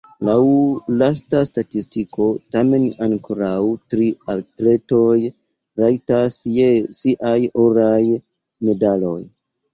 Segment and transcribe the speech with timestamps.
[0.27, 0.37] Laŭ
[1.01, 3.59] lasta statistiko, tamen ankoraŭ
[3.95, 5.13] tri atletoj
[5.83, 7.37] rajtas je siaj
[7.69, 8.01] oraj
[8.67, 9.17] medaloj.